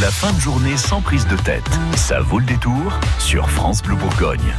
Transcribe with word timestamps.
La 0.00 0.10
fin 0.10 0.30
de 0.34 0.40
journée 0.40 0.76
sans 0.76 1.00
prise 1.00 1.26
de 1.26 1.36
tête. 1.36 1.64
Ça 1.96 2.20
vaut 2.20 2.38
le 2.38 2.44
détour 2.44 3.00
sur 3.18 3.48
France 3.48 3.82
Bleu 3.82 3.96
Bourgogne. 3.96 4.54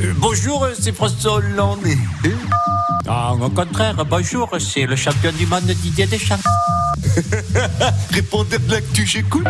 Euh, 0.00 0.14
bonjour, 0.16 0.66
c'est 0.78 0.94
François 0.94 1.34
Hollande. 1.34 1.84
Ah, 3.06 3.34
au 3.34 3.50
contraire, 3.50 4.02
bonjour, 4.06 4.48
c'est 4.58 4.86
le 4.86 4.96
champion 4.96 5.30
du 5.32 5.46
monde 5.46 5.64
Didier 5.64 6.06
Deschamps. 6.06 6.36
Répondez 8.10 8.58
de 8.58 8.72
l'actu, 8.72 9.04
j'écoute. 9.04 9.46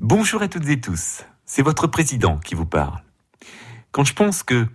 Bonjour 0.00 0.40
à 0.40 0.48
toutes 0.48 0.68
et 0.68 0.80
tous, 0.80 1.24
c'est 1.44 1.62
votre 1.62 1.88
président 1.88 2.38
qui 2.38 2.54
vous 2.54 2.66
parle. 2.66 3.02
Quand 3.90 4.04
je 4.04 4.14
pense 4.14 4.42
que 4.42 4.66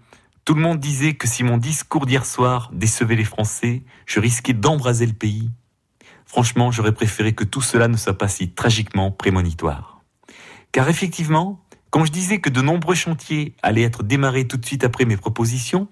tout 0.47 0.53
le 0.53 0.61
monde 0.61 0.79
disait 0.79 1.15
que 1.15 1.27
si 1.27 1.43
mon 1.43 1.57
discours 1.57 2.05
d'hier 2.05 2.25
soir 2.25 2.69
décevait 2.71 3.17
les 3.17 3.25
Français, 3.25 3.83
je 4.05 4.21
risquais 4.21 4.53
d'embraser 4.53 5.05
le 5.05 5.11
pays, 5.11 5.51
franchement, 6.25 6.71
j'aurais 6.71 6.93
préféré 6.93 7.35
que 7.35 7.43
tout 7.43 7.59
cela 7.59 7.89
ne 7.89 7.97
soit 7.97 8.17
pas 8.17 8.29
si 8.29 8.51
tragiquement 8.51 9.11
prémonitoire. 9.11 9.99
Car 10.71 10.87
effectivement, 10.87 11.61
quand 11.89 12.05
je 12.05 12.13
disais 12.13 12.39
que 12.39 12.49
de 12.49 12.61
nombreux 12.61 12.95
chantiers 12.95 13.57
allaient 13.61 13.81
être 13.81 14.03
démarrés 14.03 14.47
tout 14.47 14.55
de 14.55 14.65
suite 14.65 14.85
après 14.85 15.03
mes 15.03 15.17
propositions, 15.17 15.89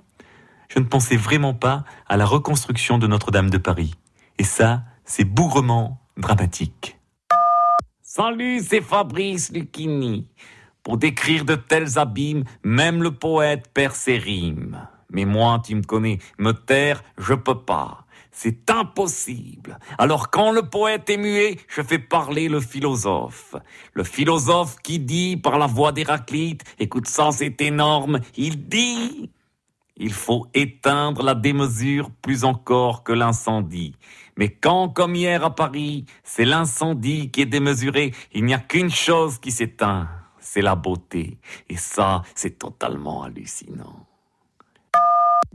je 0.69 0.79
ne 0.79 0.85
pensais 0.85 1.17
vraiment 1.17 1.53
pas 1.53 1.83
à 2.07 2.15
la 2.15 2.25
reconstruction 2.25 2.97
de 2.97 3.07
Notre-Dame 3.07 3.49
de 3.49 3.57
Paris. 3.57 3.95
Et 4.37 4.45
ça, 4.45 4.83
c'est 5.03 5.25
bougrement 5.25 5.99
dramatique. 6.15 6.97
Salut, 8.01 8.61
c'est 8.65 8.79
Fabrice 8.79 9.51
Lucchini. 9.51 10.29
Pour 10.85 10.97
décrire 10.97 11.45
de 11.45 11.55
tels 11.55 11.97
abîmes, 11.97 12.43
même 12.63 13.01
le 13.01 13.09
poète 13.09 13.69
perd 13.73 13.95
ses 13.95 14.19
rimes. 14.19 14.87
Mais 15.09 15.25
moi, 15.25 15.59
tu 15.65 15.73
me 15.73 15.81
connais, 15.81 16.19
me 16.37 16.51
taire, 16.51 17.03
je 17.17 17.33
peux 17.33 17.59
pas. 17.59 18.05
C'est 18.31 18.69
impossible. 18.69 19.79
Alors 19.97 20.29
quand 20.29 20.51
le 20.51 20.61
poète 20.61 21.09
est 21.09 21.17
muet, 21.17 21.57
je 21.67 21.81
fais 21.81 21.97
parler 21.97 22.49
le 22.49 22.59
philosophe. 22.59 23.55
Le 23.93 24.03
philosophe 24.03 24.75
qui 24.83 24.99
dit 24.99 25.37
par 25.37 25.57
la 25.57 25.65
voix 25.65 25.91
d'Héraclite, 25.91 26.63
écoute 26.77 27.07
ça, 27.07 27.31
c'est 27.31 27.59
énorme, 27.61 28.19
il 28.37 28.67
dit 28.67 29.31
il 29.97 30.13
faut 30.13 30.45
éteindre 30.53 31.23
la 31.23 31.33
démesure 31.33 32.11
plus 32.21 32.43
encore 32.43 33.03
que 33.03 33.13
l'incendie. 33.13 33.95
Mais 34.37 34.49
quand, 34.49 34.89
comme 34.89 35.15
hier 35.15 35.43
à 35.43 35.55
Paris, 35.55 36.05
c'est 36.23 36.45
l'incendie 36.45 37.31
qui 37.31 37.41
est 37.41 37.47
démesuré, 37.47 38.13
il 38.33 38.45
n'y 38.45 38.53
a 38.53 38.59
qu'une 38.59 38.91
chose 38.91 39.39
qui 39.39 39.51
s'éteint, 39.51 40.09
c'est 40.45 40.61
la 40.61 40.75
beauté. 40.75 41.37
Et 41.69 41.75
ça, 41.75 42.21
c'est 42.35 42.59
totalement 42.59 43.23
hallucinant. 43.23 44.05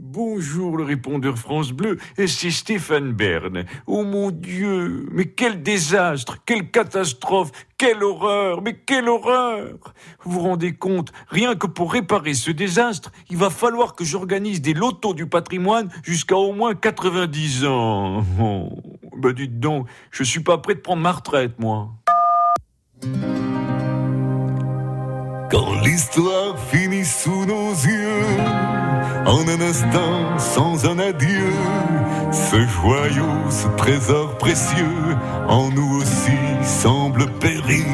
Bonjour 0.03 0.77
le 0.77 0.83
répondeur 0.83 1.37
France 1.37 1.71
Bleu, 1.71 1.99
c'est 2.17 2.49
Stéphane 2.49 3.11
Bern. 3.13 3.65
Oh 3.85 4.03
mon 4.03 4.31
Dieu, 4.31 5.07
mais 5.11 5.25
quel 5.25 5.61
désastre, 5.61 6.39
quelle 6.43 6.71
catastrophe, 6.71 7.51
quelle 7.77 8.03
horreur, 8.03 8.63
mais 8.63 8.73
quelle 8.73 9.07
horreur 9.07 9.77
Vous 10.23 10.31
vous 10.31 10.39
rendez 10.39 10.73
compte, 10.73 11.11
rien 11.27 11.55
que 11.55 11.67
pour 11.67 11.93
réparer 11.93 12.33
ce 12.33 12.49
désastre, 12.49 13.11
il 13.29 13.37
va 13.37 13.51
falloir 13.51 13.93
que 13.93 14.03
j'organise 14.03 14.59
des 14.59 14.73
lotos 14.73 15.13
du 15.13 15.27
patrimoine 15.27 15.89
jusqu'à 16.03 16.35
au 16.35 16.51
moins 16.51 16.73
90 16.73 17.65
ans. 17.65 18.25
Oh, 18.41 18.69
ben 19.15 19.33
dites 19.33 19.59
donc, 19.59 19.87
je 20.09 20.23
suis 20.23 20.41
pas 20.41 20.57
prêt 20.57 20.73
de 20.73 20.79
prendre 20.79 21.03
ma 21.03 21.11
retraite, 21.11 21.59
moi. 21.59 21.91
Quand 25.51 25.73
l'histoire 25.83 26.55
finit 26.71 27.03
sous 27.03 27.45
nos 27.45 27.71
yeux, 27.71 28.23
en 29.25 29.45
un 29.49 29.59
instant, 29.59 30.39
sans 30.39 30.85
un 30.85 30.97
adieu, 30.97 31.51
ce 32.31 32.65
joyau, 32.65 33.27
ce 33.49 33.67
trésor 33.75 34.37
précieux, 34.37 35.17
en 35.49 35.69
nous 35.69 35.97
aussi 35.97 36.37
semble 36.63 37.29
périr. 37.31 37.85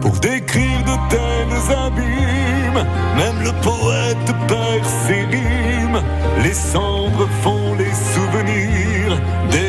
Pour 0.00 0.10
décrire 0.18 0.82
de 0.82 0.96
tels 1.10 1.76
abîmes, 1.76 2.84
même 3.16 3.40
le 3.44 3.52
poète 3.62 4.34
perd 4.48 4.84
ses 5.06 5.20
rimes. 5.26 6.02
Les 6.42 6.54
cendres 6.54 7.28
font 7.42 7.76
les 7.76 7.94
souvenirs 8.14 9.20
des 9.52 9.67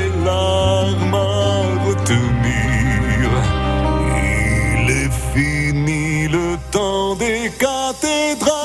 le 6.31 6.57
temps 6.71 7.15
des 7.15 7.51
cathédrales. 7.57 8.58